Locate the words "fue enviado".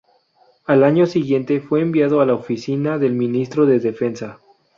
1.61-2.21